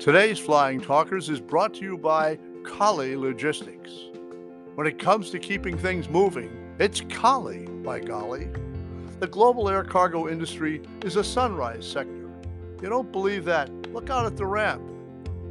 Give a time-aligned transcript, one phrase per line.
[0.00, 3.90] Today's Flying Talkers is brought to you by Kale Logistics.
[4.74, 8.48] When it comes to keeping things moving, it's Kale, by golly.
[9.18, 12.30] The global air cargo industry is a sunrise sector.
[12.80, 13.70] You don't believe that?
[13.92, 14.80] Look out at the ramp.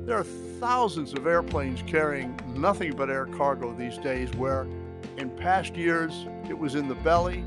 [0.08, 4.66] There are thousands of airplanes carrying nothing but air cargo these days, where
[5.18, 7.46] in past years it was in the belly,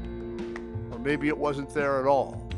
[0.93, 2.49] or maybe it wasn't there at all.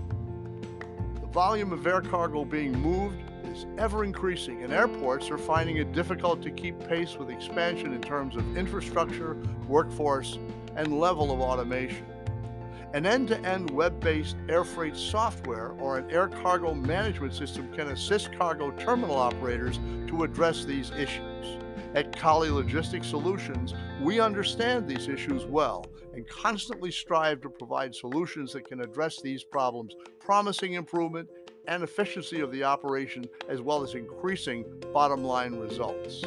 [1.23, 3.24] The volume of air cargo being moved
[3.55, 8.01] is ever increasing, and airports are finding it difficult to keep pace with expansion in
[8.01, 9.37] terms of infrastructure,
[9.69, 10.39] workforce,
[10.77, 12.05] and level of automation.
[12.95, 17.73] An end to end web based air freight software or an air cargo management system
[17.73, 21.59] can assist cargo terminal operators to address these issues.
[21.95, 28.53] At Kale Logistics Solutions, we understand these issues well and constantly strive to provide solutions
[28.53, 31.29] that can address these problems, promising improvement
[31.67, 36.25] and efficiency of the operation as well as increasing bottom line results.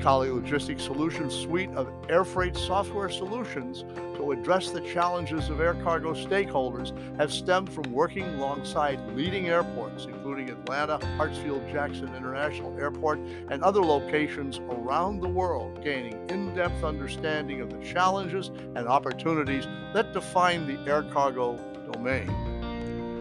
[0.00, 3.84] Kale Logistics Solutions suite of air freight software solutions
[4.16, 10.06] to address the challenges of air cargo stakeholders have stemmed from working alongside leading airports,
[10.06, 13.18] including Atlanta, Hartsfield Jackson International Airport,
[13.50, 19.66] and other locations around the world, gaining in depth understanding of the challenges and opportunities
[19.92, 21.58] that define the air cargo
[21.92, 22.49] domain.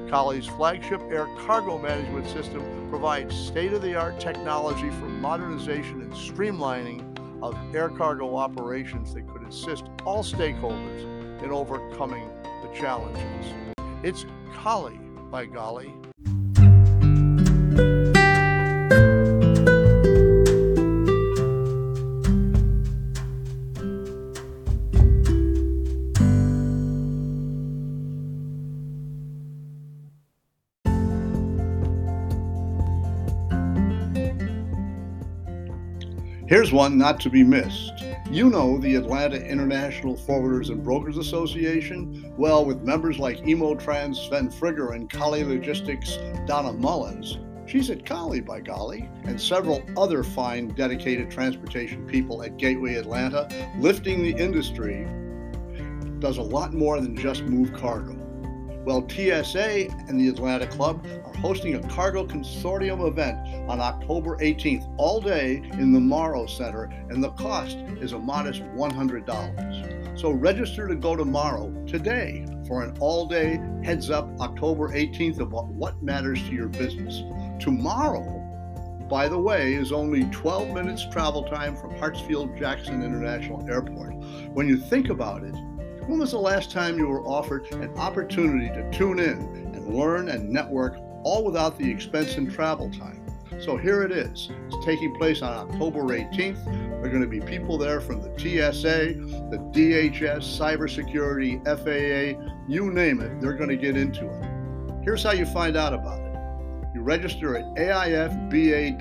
[0.10, 6.12] Kale's flagship air cargo management system provides state of the art technology for modernization and
[6.14, 7.06] streamlining
[7.44, 13.54] of air cargo operations that could assist all stakeholders in overcoming the challenges.
[14.02, 15.94] It's Kali, by golly.
[36.50, 38.04] Here's one not to be missed.
[38.32, 42.34] You know the Atlanta International Forwarders and Brokers Association?
[42.38, 47.38] Well, with members like Emotrans, Sven Frigger, and Kale Logistics, Donna Mullins,
[47.68, 53.48] she's at Kale by golly, and several other fine dedicated transportation people at Gateway Atlanta,
[53.78, 55.06] lifting the industry,
[56.18, 58.19] does a lot more than just move cargo.
[58.90, 63.38] Well, TSA and the Atlanta Club are hosting a cargo consortium event
[63.70, 68.64] on October 18th, all day in the Morrow Center, and the cost is a modest
[68.64, 70.20] $100.
[70.20, 75.68] So register to go tomorrow, today, for an all day heads up October 18th about
[75.68, 77.22] what matters to your business.
[77.64, 78.40] Tomorrow,
[79.08, 84.16] by the way, is only 12 minutes travel time from Hartsfield Jackson International Airport.
[84.56, 85.54] When you think about it,
[86.10, 89.38] when was the last time you were offered an opportunity to tune in
[89.76, 93.24] and learn and network all without the expense and travel time?
[93.62, 94.50] So here it is.
[94.66, 96.66] It's taking place on October 18th.
[96.66, 99.14] There are going to be people there from the TSA,
[99.52, 104.44] the DHS, cybersecurity, FAA, you name it, they're going to get into it.
[105.04, 106.26] Here's how you find out about it
[106.96, 108.96] you register at AIFBA.com.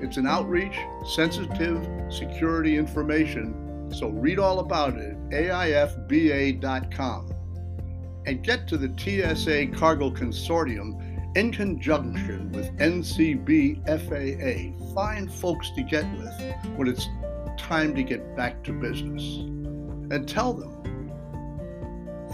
[0.00, 3.60] It's an outreach, sensitive security information
[3.94, 7.30] so read all about it AIFBA.com
[8.26, 14.94] and get to the TSA Cargo Consortium in conjunction with NCBFAA.
[14.94, 16.40] Find folks to get with
[16.76, 17.08] when it's
[17.58, 19.22] time to get back to business.
[20.10, 20.82] And tell them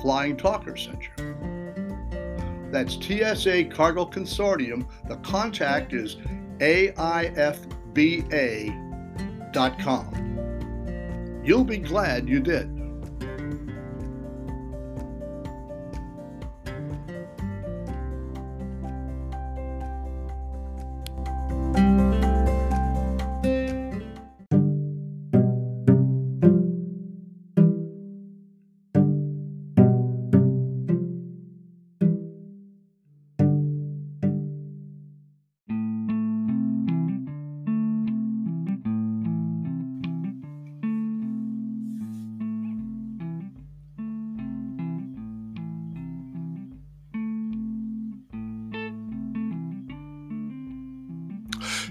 [0.02, 1.10] Flying Talker sent you.
[2.70, 4.88] That's TSA Cargo Consortium.
[5.08, 6.16] The contact is
[6.58, 7.80] AIFBA.com.
[11.42, 12.79] You'll be glad you did.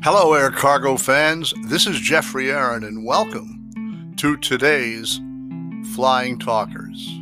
[0.01, 1.54] Hello, air cargo fans.
[1.66, 5.19] This is Geoffrey Arend, and welcome to today's
[5.94, 7.19] Flying Talkers.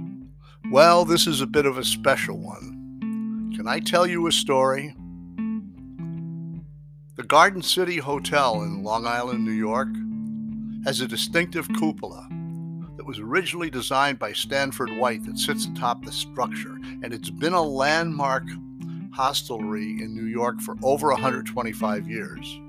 [0.70, 3.52] Well, this is a bit of a special one.
[3.56, 4.94] Can I tell you a story?
[7.16, 9.90] The Garden City Hotel in Long Island, New York,
[10.86, 12.28] has a distinctive cupola
[12.96, 17.54] that was originally designed by Stanford White that sits atop the structure, and it's been
[17.54, 18.44] a landmark
[19.12, 22.60] hostelry in New York for over 125 years.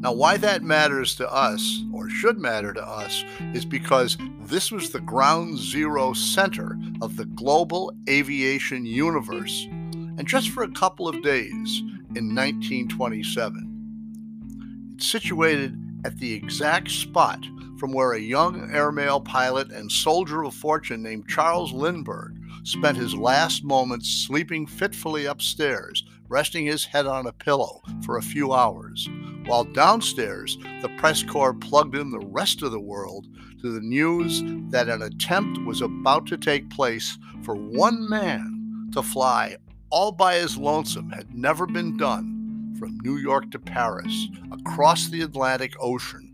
[0.00, 4.90] Now, why that matters to us, or should matter to us, is because this was
[4.90, 11.20] the ground zero center of the global aviation universe, and just for a couple of
[11.22, 11.82] days
[12.14, 14.92] in 1927.
[14.94, 17.44] It's situated at the exact spot
[17.78, 23.14] from where a young airmail pilot and soldier of fortune named Charles Lindbergh spent his
[23.14, 29.08] last moments sleeping fitfully upstairs, resting his head on a pillow for a few hours,
[29.48, 33.26] while downstairs the press corps plugged in the rest of the world
[33.60, 39.02] to the news that an attempt was about to take place for one man to
[39.02, 39.56] fly
[39.90, 45.22] all by his lonesome had never been done from New York to Paris, across the
[45.22, 46.32] Atlantic Ocean,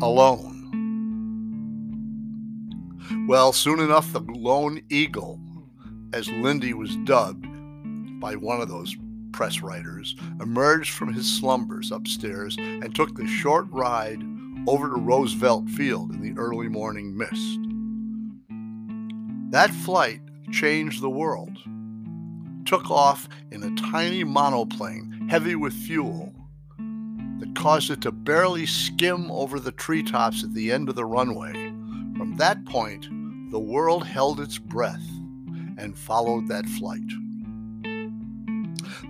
[0.00, 0.60] alone.
[3.28, 5.38] Well, soon enough, the Lone Eagle,
[6.12, 7.46] as Lindy was dubbed
[8.20, 8.96] by one of those
[9.32, 14.22] press writers, emerged from his slumbers upstairs and took the short ride
[14.66, 17.58] over to Roosevelt Field in the early morning mist.
[19.50, 20.20] That flight
[20.50, 21.58] changed the world.
[22.64, 26.32] Took off in a tiny monoplane heavy with fuel
[27.38, 31.52] that caused it to barely skim over the treetops at the end of the runway.
[32.16, 33.08] From that point,
[33.50, 35.04] the world held its breath
[35.76, 37.00] and followed that flight.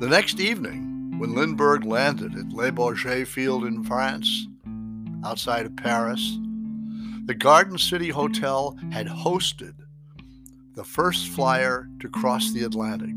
[0.03, 4.49] The next evening, when Lindbergh landed at Le Bourget Field in France,
[5.25, 6.41] outside of Paris,
[7.27, 9.75] the Garden City Hotel had hosted
[10.75, 13.15] the first flyer to cross the Atlantic.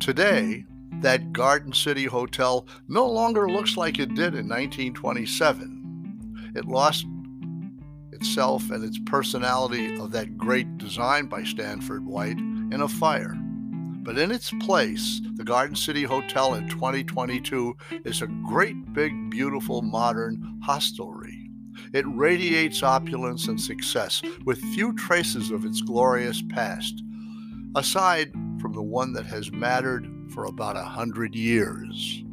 [0.00, 0.66] Today,
[1.00, 6.52] that Garden City Hotel no longer looks like it did in 1927.
[6.56, 7.06] It lost
[8.12, 13.34] itself and its personality of that great design by Stanford White in a fire.
[14.02, 19.82] But in its place, the Garden City Hotel in 2022 is a great, big, beautiful,
[19.82, 21.50] modern hostelry.
[21.92, 27.02] It radiates opulence and success with few traces of its glorious past,
[27.76, 32.24] aside from the one that has mattered for about a hundred years.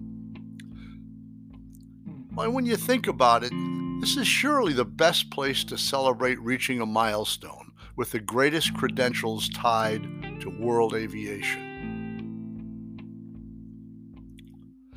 [2.33, 3.51] Well, when you think about it,
[3.99, 9.49] this is surely the best place to celebrate reaching a milestone with the greatest credentials
[9.49, 11.67] tied to world aviation.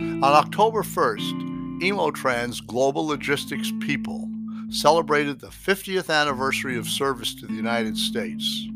[0.01, 4.29] On October 1st, Emotrans Global Logistics People
[4.71, 8.67] celebrated the 50th anniversary of service to the United States.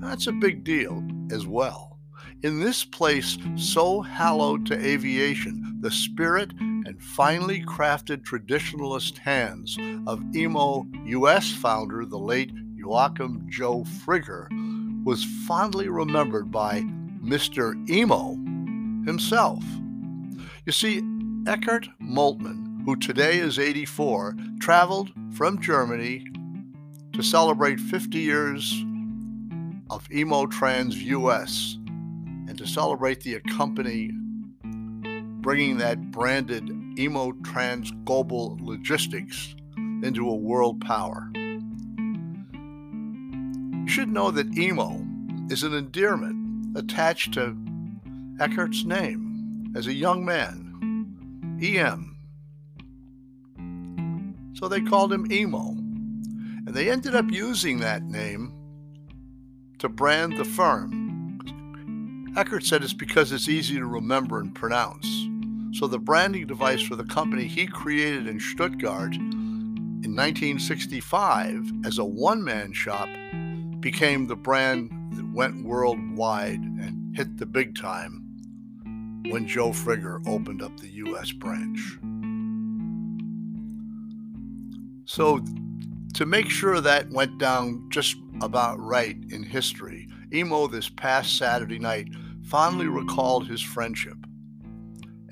[0.00, 1.98] That's a big deal as well.
[2.42, 10.22] In this place so hallowed to aviation, the spirit and finely crafted traditionalist hands of
[10.34, 14.48] emo US founder, the late Joachim Joe Frigger,
[15.04, 16.80] was fondly remembered by
[17.22, 17.74] Mr.
[17.88, 18.32] Emo
[19.06, 19.62] himself.
[20.66, 21.02] You see,
[21.46, 26.24] Eckhart Moltmann, who today is 84, traveled from Germany
[27.12, 28.84] to celebrate 50 years
[29.90, 31.78] of Emo Trans US
[32.48, 34.10] and to celebrate the company
[35.44, 41.30] bringing that branded Emo Trans Global Logistics into a world power.
[43.94, 45.06] You should know that Emo
[45.50, 47.56] is an endearment attached to
[48.40, 52.16] Eckhart's name as a young man, EM.
[54.54, 55.68] So they called him Emo.
[55.68, 58.52] And they ended up using that name
[59.78, 61.38] to brand the firm.
[62.36, 65.06] Eckhart said it's because it's easy to remember and pronounce.
[65.78, 72.04] So the branding device for the company he created in Stuttgart in 1965 as a
[72.04, 73.08] one man shop
[73.84, 78.22] became the brand that went worldwide and hit the big time
[79.28, 81.32] when Joe Frigger opened up the U.S.
[81.32, 81.98] branch.
[85.04, 85.44] So,
[86.14, 91.78] to make sure that went down just about right in history, Emo this past Saturday
[91.78, 92.08] night
[92.42, 94.16] fondly recalled his friendship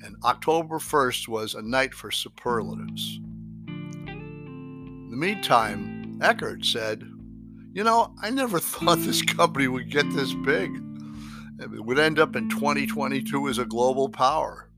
[0.03, 3.19] and October 1st was a night for superlatives.
[4.05, 7.03] In the meantime, Eckhart said,
[7.73, 10.79] You know, I never thought this company would get this big.
[11.59, 14.69] It would end up in 2022 as a global power.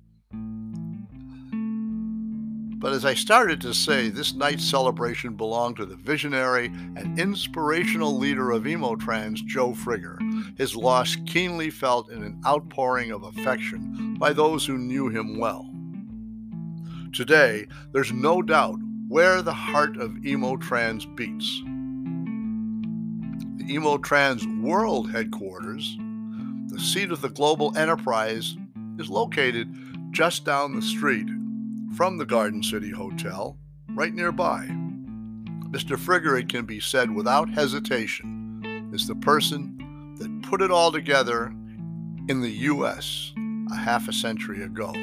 [2.78, 8.16] But as I started to say, this night's celebration belonged to the visionary and inspirational
[8.18, 10.20] leader of Emotrans, Joe Frigger,
[10.58, 15.70] his loss keenly felt in an outpouring of affection by those who knew him well.
[17.12, 21.64] Today, there's no doubt where the heart of Emotrans beats.
[23.68, 25.98] Emotrans World Headquarters,
[26.68, 28.56] the seat of the global enterprise,
[29.00, 29.76] is located
[30.12, 31.28] just down the street
[31.96, 33.58] from the Garden City Hotel,
[33.90, 34.68] right nearby.
[35.72, 35.98] Mr.
[35.98, 41.48] Frigger, it can be said without hesitation, is the person that put it all together
[42.28, 43.34] in the U.S.
[43.72, 44.94] a half a century ago.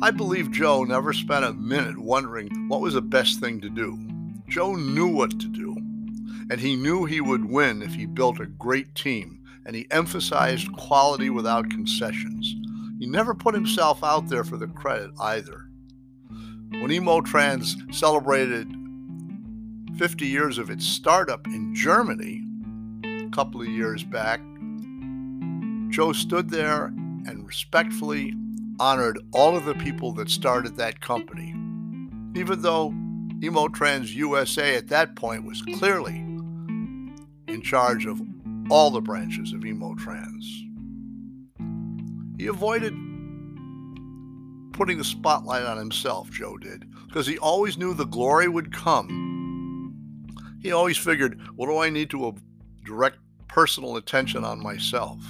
[0.00, 3.98] I believe Joe never spent a minute wondering what was the best thing to do.
[4.48, 5.76] Joe knew what to do,
[6.50, 7.50] and he knew he would mm.
[7.50, 12.54] win if he built a great team, and he emphasized quality without concessions.
[12.98, 15.68] He never put himself out there for the credit either.
[16.70, 18.68] When Emotrans celebrated
[19.98, 22.44] 50 years of its startup in Germany
[23.04, 24.40] a couple of years back,
[25.90, 28.34] Joe stood there and respectfully
[28.80, 31.48] honored all of the people that started that company,
[32.38, 32.90] even though
[33.40, 36.24] Emotrans USA at that point was clearly
[37.58, 38.22] in charge of
[38.70, 40.44] all the branches of Emotrans.
[42.38, 42.94] He avoided
[44.72, 49.92] putting the spotlight on himself, Joe did, because he always knew the glory would come.
[50.62, 52.32] He always figured, what do I need to
[52.84, 55.20] direct personal attention on myself?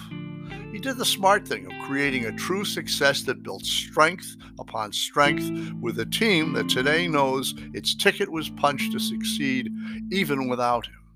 [0.71, 5.51] He did the smart thing of creating a true success that built strength upon strength
[5.81, 9.73] with a team that today knows its ticket was punched to succeed
[10.13, 11.08] even without him.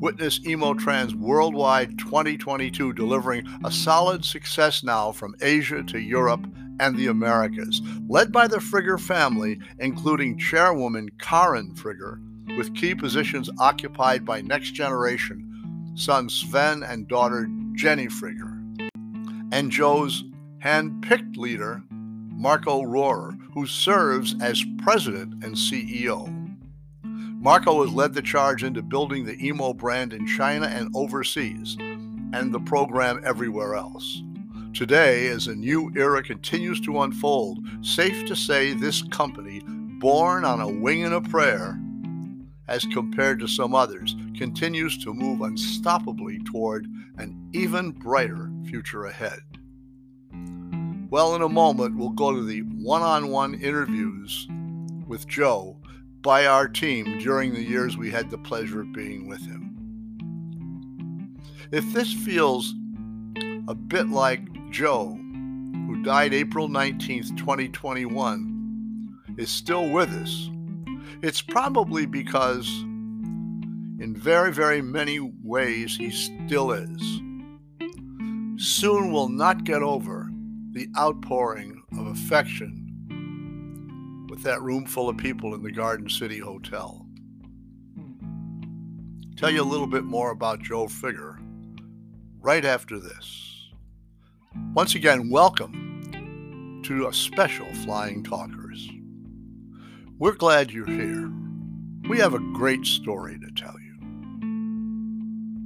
[0.00, 6.46] Witness Emotrans Worldwide 2022 delivering a solid success now from Asia to Europe
[6.80, 12.18] and the Americas, led by the Frigger family, including chairwoman Karen Frigger,
[12.56, 15.44] with key positions occupied by next generation
[15.98, 18.56] son Sven and daughter Jenny Frigger,
[19.50, 20.22] and Joe's
[20.60, 26.37] hand picked leader, Marco Rohrer, who serves as president and CEO.
[27.40, 32.52] Marco has led the charge into building the Emo brand in China and overseas, and
[32.52, 34.22] the program everywhere else.
[34.74, 40.60] Today, as a new era continues to unfold, safe to say this company, born on
[40.60, 41.80] a wing and a prayer,
[42.66, 49.40] as compared to some others, continues to move unstoppably toward an even brighter future ahead.
[51.08, 54.46] Well, in a moment, we'll go to the one on one interviews
[55.06, 55.77] with Joe
[56.22, 59.68] by our team during the years we had the pleasure of being with him.
[61.70, 62.74] If this feels
[63.68, 65.18] a bit like Joe,
[65.86, 70.50] who died April 19th, 2021, is still with us,
[71.22, 77.20] it's probably because, in very, very many ways, he still is.
[78.56, 80.30] Soon will not get over
[80.72, 82.87] the outpouring of affection
[84.38, 87.04] with that room full of people in the Garden City Hotel.
[89.36, 91.38] Tell you a little bit more about Joe Frigger
[92.40, 93.68] right after this.
[94.74, 98.88] Once again, welcome to a special Flying Talkers.
[100.20, 101.32] We're glad you're here.
[102.08, 103.96] We have a great story to tell you.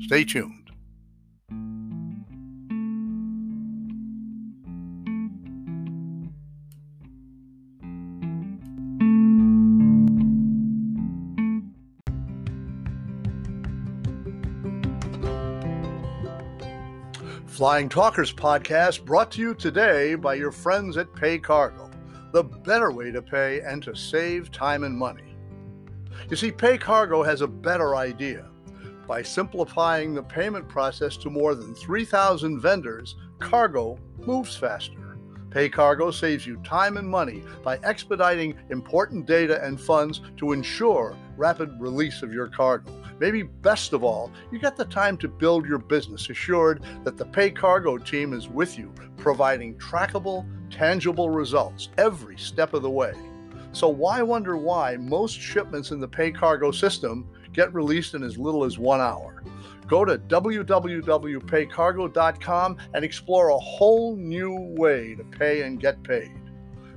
[0.00, 0.61] Stay tuned.
[17.62, 21.88] Flying Talkers podcast brought to you today by your friends at Pay Cargo
[22.32, 25.36] the better way to pay and to save time and money.
[26.28, 28.50] You see, Pay Cargo has a better idea.
[29.06, 35.11] By simplifying the payment process to more than 3,000 vendors, cargo moves faster.
[35.52, 41.14] Pay Cargo saves you time and money by expediting important data and funds to ensure
[41.36, 42.90] rapid release of your cargo.
[43.20, 47.26] Maybe best of all, you get the time to build your business assured that the
[47.26, 53.12] Pay Cargo team is with you, providing trackable, tangible results every step of the way.
[53.72, 58.38] So, why wonder why most shipments in the Pay Cargo system get released in as
[58.38, 59.42] little as one hour?
[59.92, 66.32] Go to www.paycargo.com and explore a whole new way to pay and get paid.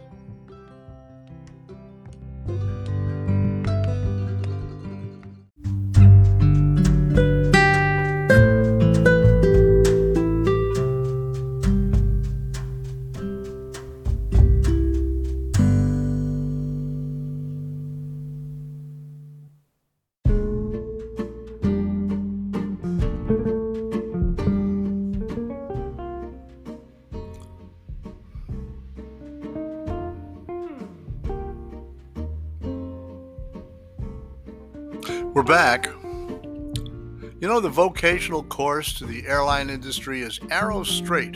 [37.67, 41.35] The vocational course to the airline industry is arrow straight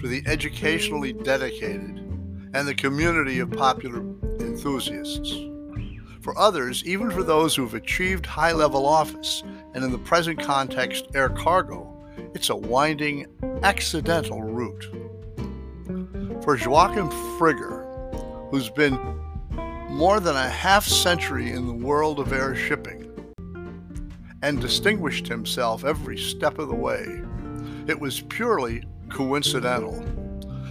[0.00, 1.96] for the educationally dedicated
[2.54, 4.00] and the community of popular
[4.40, 5.32] enthusiasts.
[6.22, 11.06] For others, even for those who've achieved high level office, and in the present context,
[11.14, 11.86] air cargo,
[12.34, 13.26] it's a winding,
[13.62, 14.86] accidental route.
[16.42, 18.98] For Joachim Frigger, who's been
[19.88, 22.99] more than a half century in the world of air shipping,
[24.42, 27.22] and distinguished himself every step of the way.
[27.86, 30.04] It was purely coincidental.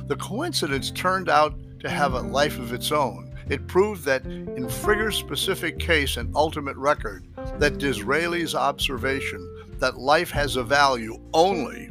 [0.08, 3.36] The coincidence turned out to have a life of its own.
[3.50, 7.28] It proved that in Frigger's specific case and ultimate record,
[7.60, 9.46] that Disraeli's observation
[9.80, 11.88] that life has a value only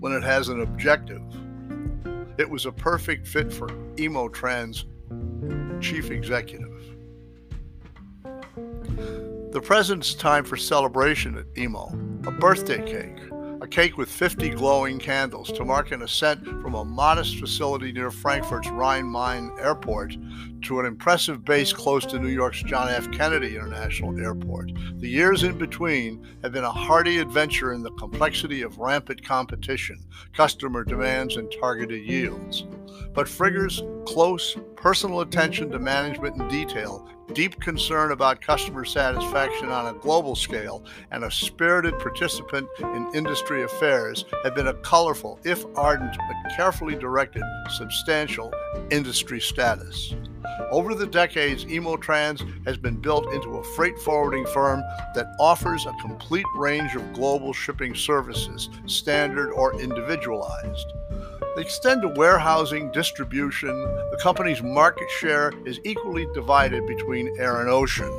[0.00, 1.22] when it has an objective.
[2.38, 4.84] It was a perfect fit for Emotrans
[5.80, 6.73] chief executive.
[9.54, 11.86] The present's time for celebration at Emo.
[12.26, 13.22] A birthday cake.
[13.62, 18.10] A cake with 50 glowing candles to mark an ascent from a modest facility near
[18.10, 20.16] Frankfurt's Rhine Main Airport
[20.62, 23.08] to an impressive base close to New York's John F.
[23.12, 24.72] Kennedy International Airport.
[24.96, 30.04] The years in between have been a hearty adventure in the complexity of rampant competition,
[30.32, 32.64] customer demands, and targeted yields.
[33.12, 39.94] But Frigger's close personal attention to management and detail, deep concern about customer satisfaction on
[39.94, 45.64] a global scale, and a spirited participant in industry affairs have been a colorful, if
[45.76, 48.52] ardent, but carefully directed, substantial
[48.90, 50.14] industry status.
[50.70, 54.80] Over the decades, Emotrans has been built into a freight forwarding firm
[55.14, 60.92] that offers a complete range of global shipping services, standard or individualized.
[61.56, 63.70] They extend to warehousing, distribution.
[64.10, 68.10] The company's market share is equally divided between air and ocean.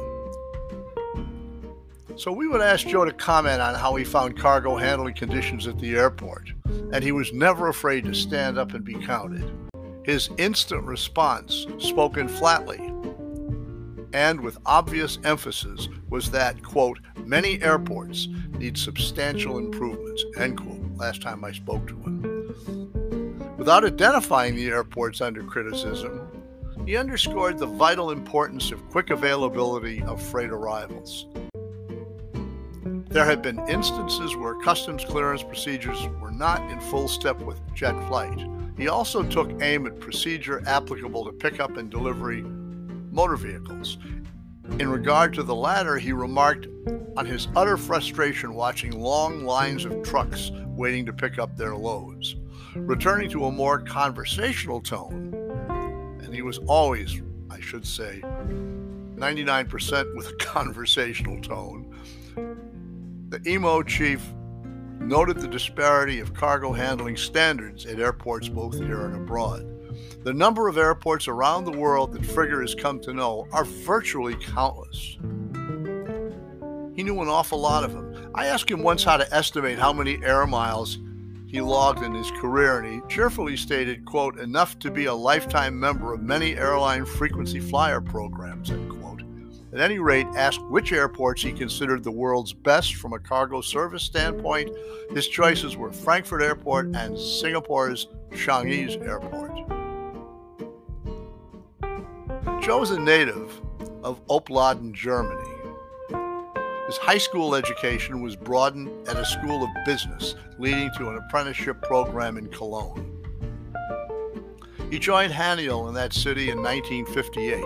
[2.17, 5.77] So we would ask Joe to comment on how he found cargo handling conditions at
[5.79, 6.49] the airport,
[6.93, 9.51] and he was never afraid to stand up and be counted.
[10.03, 12.79] His instant response, spoken flatly
[14.15, 21.21] and with obvious emphasis, was that, quote, many airports need substantial improvements, end quote, last
[21.21, 23.04] time I spoke to him.
[23.65, 26.29] Without identifying the airports under criticism,
[26.85, 31.25] he underscored the vital importance of quick availability of freight arrivals.
[33.09, 37.95] There have been instances where customs clearance procedures were not in full step with jet
[38.07, 38.47] flight,
[38.77, 43.97] he also took aim at procedure applicable to pickup and delivery motor vehicles.
[44.77, 46.67] In regard to the latter, he remarked
[47.17, 52.35] on his utter frustration watching long lines of trucks waiting to pick up their loads.
[52.75, 55.33] Returning to a more conversational tone,
[56.21, 61.95] and he was always, I should say, 99% with a conversational tone,
[63.29, 64.21] the emo chief
[64.99, 69.71] noted the disparity of cargo handling standards at airports both here and abroad.
[70.23, 74.35] The number of airports around the world that Frigger has come to know are virtually
[74.35, 75.17] countless.
[76.93, 78.31] He knew an awful lot of them.
[78.35, 80.97] I asked him once how to estimate how many air miles
[81.55, 85.79] he logged in his career, and he cheerfully stated, quote, enough to be a lifetime
[85.79, 89.21] member of many airline frequency flyer programs, end quote.
[89.71, 94.03] At any rate, asked which airports he considered the world's best from a cargo service
[94.03, 94.69] standpoint.
[95.11, 99.55] His choices were Frankfurt Airport and Singapore's Changi's Airport.
[102.61, 103.61] Joe is a native
[104.03, 105.54] of Opladen, Germany.
[106.87, 111.81] His high school education was broadened at a school of business, leading to an apprenticeship
[111.81, 113.11] program in Cologne.
[114.91, 117.63] He joined Haniel in that city in 1958.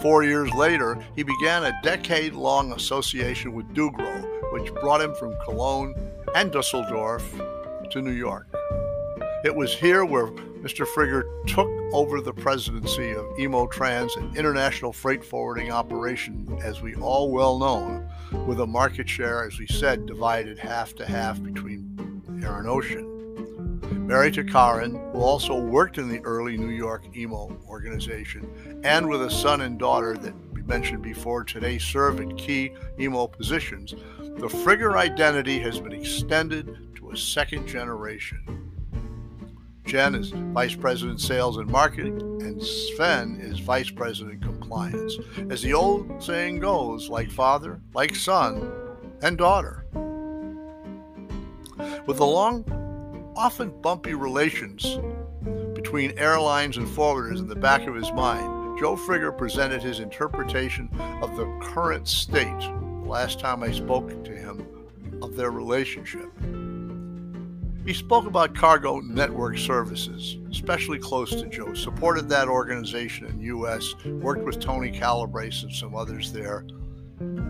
[0.00, 5.36] Four years later, he began a decade long association with Dugro, which brought him from
[5.44, 5.94] Cologne
[6.34, 7.38] and Dusseldorf
[7.90, 8.46] to New York.
[9.42, 10.84] It was here where Mr.
[10.84, 17.30] Frigger took over the presidency of Emotrans, an international freight forwarding operation, as we all
[17.30, 18.06] well know,
[18.46, 23.06] with a market share, as we said, divided half to half between air and ocean.
[24.06, 28.46] Mary to Karen, who also worked in the early New York emo organization,
[28.84, 33.26] and with a son and daughter that we mentioned before today serve in key emo
[33.26, 38.59] positions, the Frigger identity has been extended to a second generation.
[39.90, 45.18] Jen is Vice President Sales and Marketing, and Sven is Vice President Compliance.
[45.50, 48.70] As the old saying goes, like father, like son,
[49.20, 49.84] and daughter.
[52.06, 54.96] With the long, often bumpy relations
[55.74, 60.88] between airlines and forwarders in the back of his mind, Joe Frigger presented his interpretation
[61.20, 64.64] of the current state the last time I spoke to him
[65.20, 66.30] of their relationship.
[67.90, 73.96] He spoke about cargo network services, especially close to Joe, supported that organization in U.S.,
[74.04, 76.64] worked with Tony Calabrese and some others there.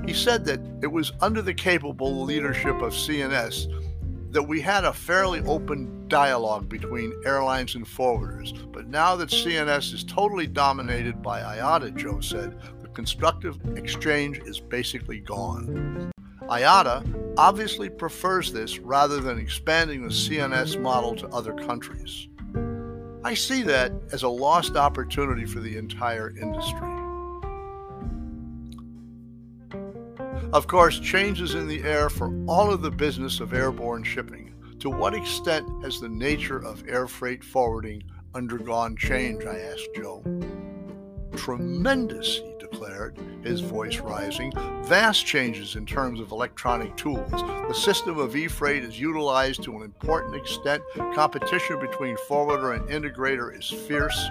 [0.06, 4.94] He said that it was under the capable leadership of CNS that we had a
[4.94, 11.42] fairly open dialogue between airlines and forwarders, but now that CNS is totally dominated by
[11.42, 16.10] IATA, Joe said, the constructive exchange is basically gone.
[16.44, 22.28] IATA obviously prefers this rather than expanding the CNS model to other countries.
[23.24, 26.90] I see that as a lost opportunity for the entire industry.
[30.52, 34.52] Of course, changes in the air for all of the business of airborne shipping.
[34.80, 38.02] To what extent has the nature of air freight forwarding
[38.34, 39.46] undergone change?
[39.46, 40.22] I asked Joe.
[41.36, 44.52] Tremendous, he declared, his voice rising.
[44.84, 47.30] Vast changes in terms of electronic tools.
[47.30, 50.82] The system of e freight is utilized to an important extent.
[51.14, 54.28] Competition between forwarder and integrator is fierce.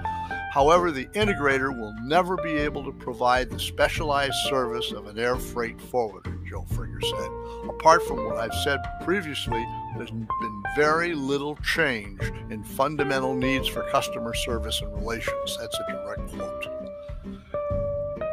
[0.51, 5.35] However, the integrator will never be able to provide the specialized service of an air
[5.35, 7.69] freight forwarder, Joe Frigger said.
[7.69, 9.63] Apart from what I've said previously,
[9.95, 10.27] there's been
[10.75, 15.57] very little change in fundamental needs for customer service and relations.
[15.59, 16.88] That's a direct quote.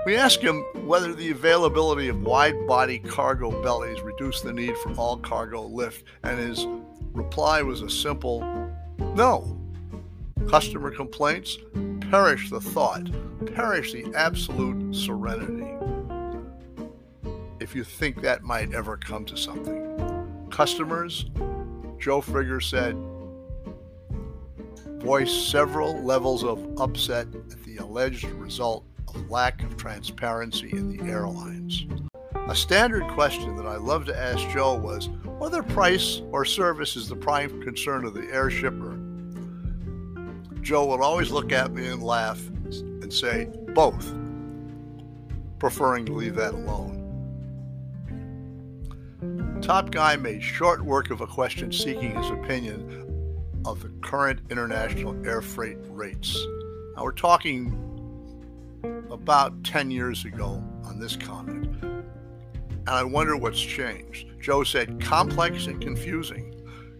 [0.06, 4.92] We asked him whether the availability of wide body cargo bellies reduced the need for
[4.92, 6.64] all cargo lift, and his
[7.12, 8.40] reply was a simple
[9.16, 9.58] no.
[10.48, 11.58] Customer complaints
[12.08, 13.10] perish the thought,
[13.52, 15.74] perish the absolute serenity.
[17.58, 20.46] If you think that might ever come to something.
[20.52, 21.24] Customers,
[21.98, 22.96] Joe Frigger said,
[25.02, 31.04] voiced several levels of upset at the alleged result of lack of transparency in the
[31.04, 31.86] airlines.
[32.48, 37.08] A standard question that I love to ask Joe was whether price or service is
[37.08, 38.96] the prime concern of the air shipper
[40.66, 44.12] Joe would always look at me and laugh and say, both,
[45.60, 47.04] preferring to leave that alone.
[49.62, 55.14] Top Guy made short work of a question seeking his opinion of the current international
[55.24, 56.36] air freight rates.
[56.96, 57.85] Now we're talking
[59.10, 61.66] about 10 years ago on this comment.
[61.82, 64.28] And I wonder what's changed.
[64.40, 66.56] Joe said complex and confusing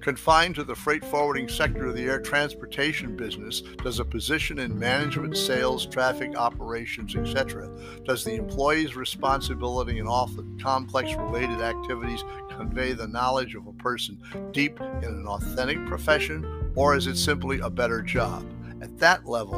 [0.06, 4.78] Confined to the freight forwarding sector of the air transportation business, does a position in
[4.78, 7.68] management, sales, traffic operations, etc.,
[8.04, 13.72] does the employee's responsibility in all the complex related activities convey the knowledge of a
[13.72, 14.16] person
[14.52, 18.46] deep in an authentic profession, or is it simply a better job?
[18.80, 19.56] At that level,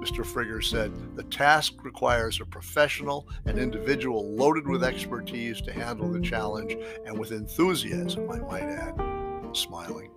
[0.00, 0.24] Mr.
[0.24, 6.20] Frigger said, the task requires a professional and individual loaded with expertise to handle the
[6.20, 8.94] challenge and with enthusiasm, I might add
[9.52, 10.10] smiling.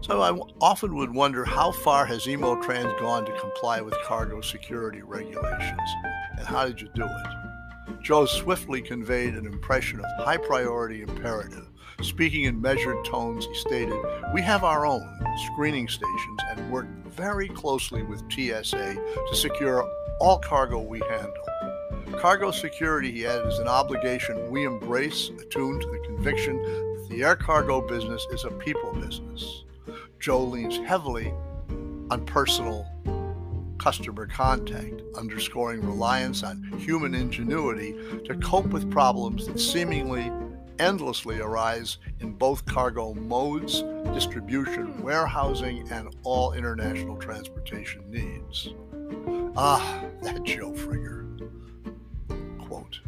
[0.00, 0.30] So I
[0.60, 5.90] often would wonder how far has Emotrans gone to comply with cargo security regulations,
[6.36, 8.02] and how did you do it?
[8.02, 11.68] Joe swiftly conveyed an impression of high priority imperative.
[12.02, 13.98] Speaking in measured tones, he stated,
[14.32, 15.04] We have our own
[15.46, 19.84] screening stations and work very closely with TSA to secure
[20.20, 22.18] all cargo we handle.
[22.20, 27.24] Cargo security, he added, is an obligation we embrace, attuned to the conviction that the
[27.24, 29.64] air cargo business is a people business.
[30.20, 31.34] Joe leans heavily
[32.10, 32.86] on personal
[33.78, 37.92] customer contact, underscoring reliance on human ingenuity
[38.24, 40.30] to cope with problems that seemingly
[40.78, 48.68] endlessly arise in both cargo modes, distribution, warehousing, and all international transportation needs.
[49.56, 51.26] Ah, that Joe Frigger.
[52.66, 53.00] Quote,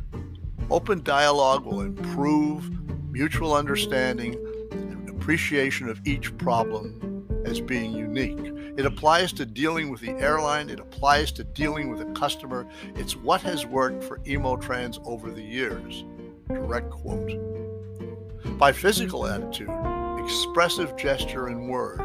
[0.71, 2.71] open dialogue will improve
[3.11, 4.35] mutual understanding
[4.73, 7.11] and appreciation of each problem
[7.45, 8.39] as being unique.
[8.79, 12.67] It applies to dealing with the airline, it applies to dealing with a customer.
[12.95, 16.05] It's what has worked for Emotrans over the years.
[16.55, 17.31] Direct quote.
[18.59, 19.71] By physical attitude,
[20.19, 22.01] expressive gesture and word,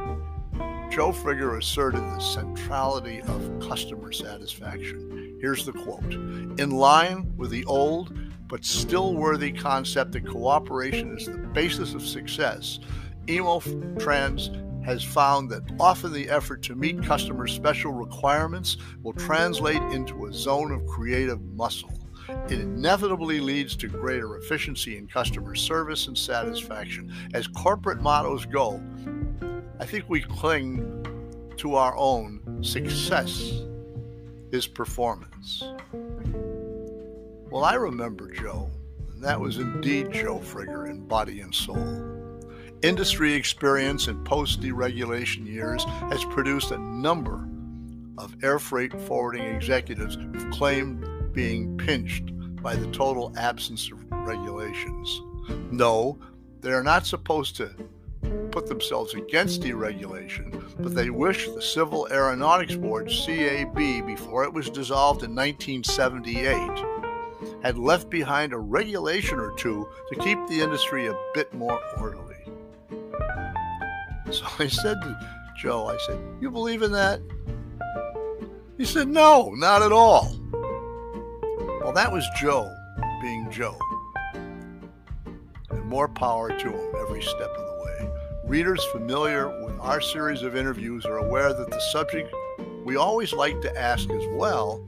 [0.91, 5.37] Joe Frigger asserted the centrality of customer satisfaction.
[5.41, 6.13] Here's the quote
[6.59, 12.05] In line with the old but still worthy concept that cooperation is the basis of
[12.05, 12.79] success,
[13.27, 13.59] Emo
[13.99, 14.51] Trans
[14.85, 20.33] has found that often the effort to meet customers' special requirements will translate into a
[20.33, 21.91] zone of creative muscle.
[22.27, 27.11] It inevitably leads to greater efficiency in customer service and satisfaction.
[27.33, 28.81] As corporate mottos go,
[29.79, 31.05] I think we cling
[31.57, 33.61] to our own success
[34.51, 35.63] is performance.
[37.51, 38.69] Well, I remember Joe,
[39.13, 42.11] and that was indeed Joe Frigger in body and soul.
[42.81, 47.47] Industry experience in post deregulation years has produced a number
[48.17, 52.31] of air freight forwarding executives who've claimed being pinched
[52.63, 55.21] by the total absence of regulations.
[55.69, 56.17] No,
[56.61, 57.69] they are not supposed to
[58.49, 64.69] put themselves against deregulation, but they wish the Civil Aeronautics Board, CAB, before it was
[64.69, 71.19] dissolved in 1978, had left behind a regulation or two to keep the industry a
[71.33, 72.35] bit more orderly.
[74.31, 75.19] So I said to
[75.55, 77.19] Joe, I said, You believe in that?
[78.77, 80.35] He said, No, not at all.
[81.85, 82.75] Well, that was Joe
[83.21, 83.77] being Joe.
[84.33, 88.09] And more power to him every step of the way.
[88.43, 92.33] Readers familiar with our series of interviews are aware that the subject
[92.83, 94.83] we always like to ask as well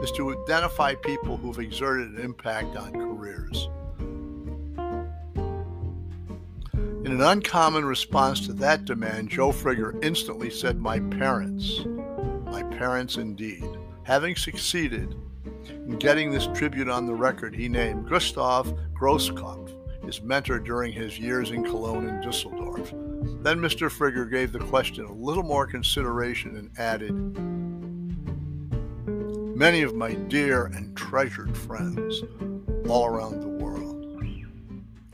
[0.00, 3.68] is to identify people who've exerted an impact on careers.
[7.04, 11.80] In an uncommon response to that demand, Joe Frigger instantly said, My parents.
[12.44, 13.66] My parents indeed.
[14.04, 15.16] Having succeeded
[15.88, 19.74] in getting this tribute on the record, he named Gustav Grosskopf
[20.08, 22.90] his mentor during his years in Cologne and Dusseldorf.
[23.42, 23.90] Then Mr.
[23.90, 27.12] Frigger gave the question a little more consideration and added,
[29.54, 32.22] Many of my dear and treasured friends
[32.88, 34.22] all around the world.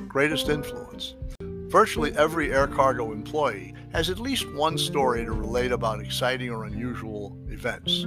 [0.06, 1.16] Greatest influence.
[1.40, 6.66] Virtually every air cargo employee has at least one story to relate about exciting or
[6.66, 8.06] unusual events.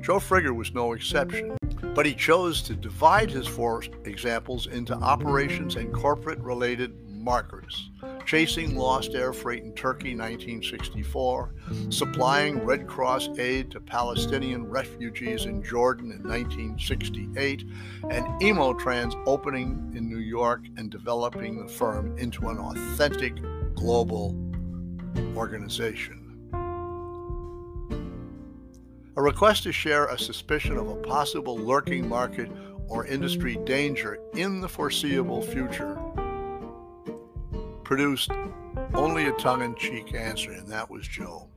[0.00, 1.56] Joe Frigger was no exception,
[1.94, 7.90] but he chose to divide his four examples into operations and corporate related markers
[8.28, 11.54] chasing lost air freight in Turkey 1964,
[11.88, 17.64] supplying Red Cross aid to Palestinian refugees in Jordan in 1968,
[18.10, 23.34] and Emotrans opening in New York and developing the firm into an authentic
[23.74, 24.36] global
[25.34, 26.17] organization.
[29.18, 32.48] A request to share a suspicion of a possible lurking market
[32.86, 35.98] or industry danger in the foreseeable future
[37.82, 38.30] produced
[38.94, 41.48] only a tongue in cheek answer, and that was Joe.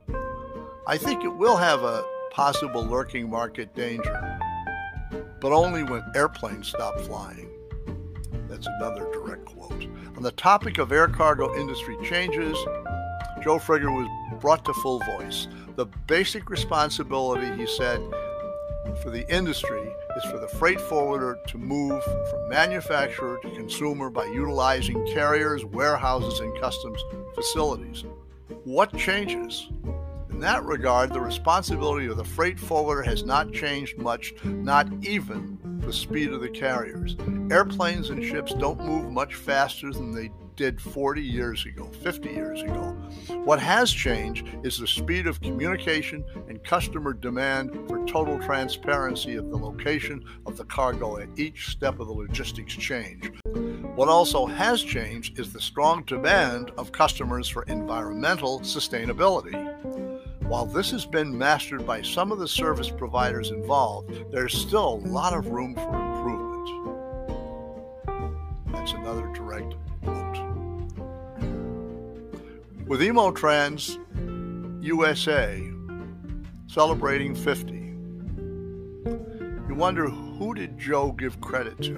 [0.88, 4.40] I think it will have a possible lurking market danger,
[5.40, 7.48] but only when airplanes stop flying.
[8.48, 9.86] That's another direct quote.
[10.16, 12.58] On the topic of air cargo industry changes,
[13.40, 15.46] Joe Frigger was brought to full voice.
[15.74, 18.00] The basic responsibility, he said,
[19.02, 24.26] for the industry is for the freight forwarder to move from manufacturer to consumer by
[24.26, 27.02] utilizing carriers, warehouses, and customs
[27.34, 28.04] facilities.
[28.64, 29.68] What changes?
[30.30, 35.58] In that regard, the responsibility of the freight forwarder has not changed much, not even
[35.80, 37.16] the speed of the carriers.
[37.50, 42.62] Airplanes and ships don't move much faster than they did 40 years ago, 50 years
[42.62, 42.96] ago.
[43.44, 49.50] What has changed is the speed of communication and customer demand for total transparency of
[49.50, 53.30] the location of the cargo at each step of the logistics change.
[53.94, 59.52] What also has changed is the strong demand of customers for environmental sustainability.
[60.42, 65.08] While this has been mastered by some of the service providers involved, there's still a
[65.08, 66.52] lot of room for improvement.
[68.72, 69.74] That's another direct
[72.92, 73.98] with Emotrans
[74.82, 75.66] USA
[76.66, 77.72] celebrating 50,
[79.68, 81.94] you wonder who did Joe give credit to?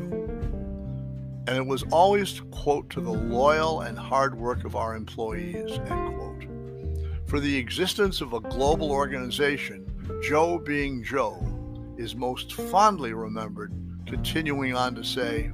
[1.46, 6.16] And it was always quote to the loyal and hard work of our employees, end
[6.16, 6.46] quote.
[7.26, 9.90] For the existence of a global organization,
[10.22, 11.44] Joe being Joe
[11.98, 13.72] is most fondly remembered,
[14.06, 15.50] continuing on to say,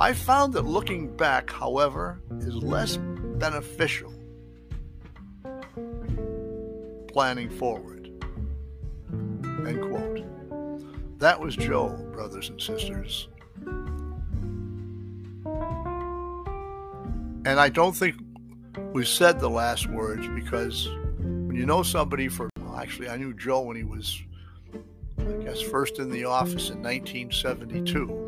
[0.00, 4.12] I found that looking back, however, is less beneficial
[7.12, 8.10] planning forward.
[9.12, 11.18] End quote.
[11.18, 13.28] That was Joe, brothers and sisters.
[17.44, 18.16] And I don't think
[18.92, 23.34] we said the last words because when you know somebody for, well, actually, I knew
[23.34, 24.22] Joe when he was,
[25.18, 28.21] I guess, first in the office in 1972.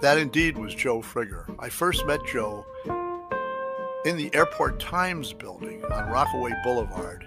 [0.00, 1.44] That indeed was Joe Frigger.
[1.58, 2.64] I first met Joe
[4.06, 7.26] in the Airport Times building on Rockaway Boulevard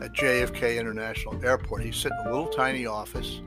[0.00, 1.82] at JFK International Airport.
[1.82, 3.42] He's sitting in a little tiny office,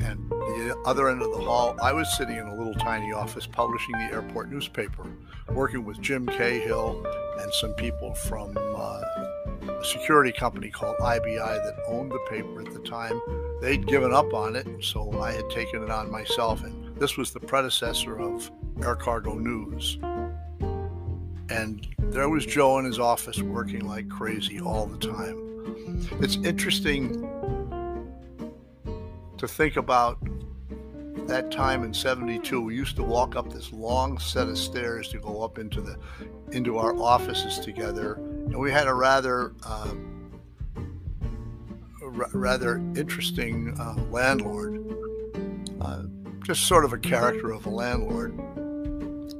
[0.00, 3.46] and the other end of the hall, I was sitting in a little tiny office
[3.46, 5.06] publishing the airport newspaper,
[5.48, 7.02] working with Jim Cahill
[7.38, 9.00] and some people from uh,
[9.66, 13.18] a security company called IBI that owned the paper at the time.
[13.62, 17.30] They'd given up on it, so I had taken it on myself, and this was
[17.30, 18.50] the predecessor of
[18.82, 19.98] Air Cargo News.
[21.50, 26.08] And there was Joe in his office working like crazy all the time.
[26.20, 27.22] It's interesting
[29.36, 30.18] to think about
[31.28, 35.18] that time in 72 we used to walk up this long set of stairs to
[35.18, 35.98] go up into the
[36.52, 39.92] into our offices together and we had a rather uh,
[42.32, 44.82] rather interesting uh, landlord
[45.82, 46.04] uh,
[46.48, 48.32] just sort of a character of a landlord.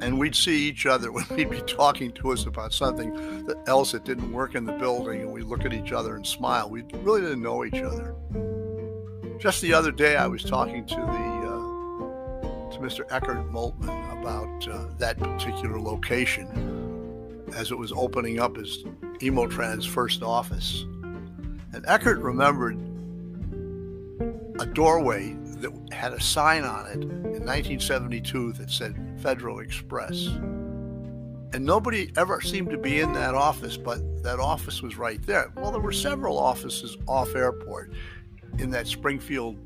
[0.02, 3.92] And we'd see each other when he'd be talking to us about something that else
[3.92, 6.68] that didn't work in the building and we'd look at each other and smile.
[6.68, 8.14] We really didn't know each other.
[9.40, 14.68] Just the other day i was talking to the uh, to mr Eckhart moltmann about
[14.68, 18.84] uh, that particular location as it was opening up as
[19.22, 20.82] Emo-Trans first office.
[21.72, 22.76] And Eckhart remembered
[24.60, 30.26] a doorway that had a sign on it in 1972 that said Federal Express.
[31.52, 35.50] And nobody ever seemed to be in that office, but that office was right there.
[35.56, 37.92] Well, there were several offices off airport
[38.58, 39.56] in that Springfield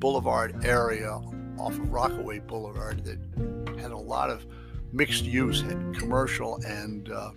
[0.00, 1.20] Boulevard area
[1.58, 4.44] off of Rockaway Boulevard that had a lot of
[4.92, 7.30] mixed use, had commercial and uh,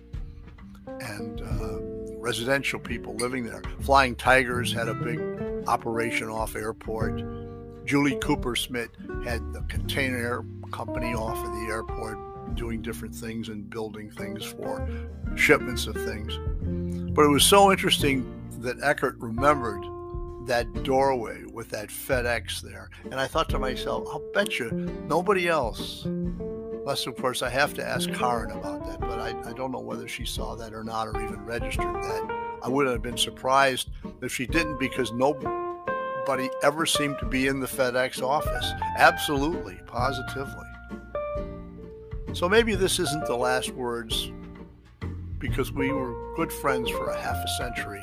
[1.00, 1.78] and uh,
[2.18, 3.62] residential people living there.
[3.80, 5.20] Flying Tigers had a big
[5.68, 7.22] operation off airport.
[7.86, 8.90] Julie Cooper Smith
[9.24, 12.18] had the container company off of the airport
[12.56, 14.88] doing different things and building things for
[15.36, 16.36] shipments of things.
[17.14, 19.84] But it was so interesting that Eckhart remembered
[20.48, 22.90] that doorway with that FedEx there.
[23.04, 24.70] And I thought to myself, I'll bet you
[25.06, 29.52] nobody else, unless of course I have to ask Karen about that, but I, I
[29.52, 32.58] don't know whether she saw that or not or even registered that.
[32.62, 33.90] I wouldn't have been surprised
[34.22, 35.12] if she didn't because
[36.26, 38.72] nobody ever seemed to be in the FedEx office.
[38.98, 40.66] Absolutely, positively.
[42.32, 44.32] So maybe this isn't the last words
[45.38, 48.02] because we were good friends for a half a century.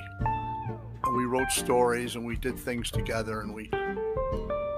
[1.06, 3.70] And we wrote stories and we did things together and we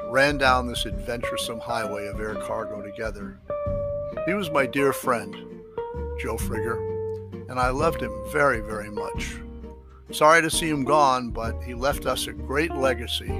[0.09, 3.39] ran down this adventuresome highway of air cargo together.
[4.25, 5.35] He was my dear friend,
[6.19, 6.79] Joe Frigger,
[7.47, 9.35] and I loved him very, very much.
[10.11, 13.33] Sorry to see him gone, but he left us a great legacy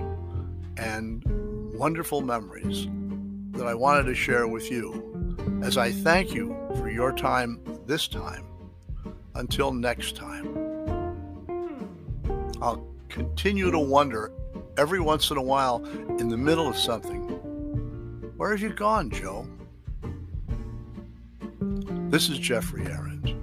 [0.77, 1.23] and
[1.73, 2.87] wonderful memories
[3.57, 8.07] that I wanted to share with you as I thank you for your time this
[8.07, 8.45] time.
[9.35, 10.55] Until next time,
[12.61, 14.31] I'll continue to wonder
[14.77, 15.85] every once in a while
[16.19, 17.25] in the middle of something
[18.37, 19.47] where have you gone, Joe?
[22.09, 23.33] This is Geoffrey Arend.